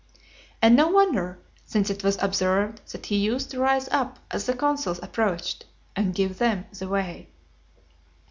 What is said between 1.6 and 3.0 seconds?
since it was observed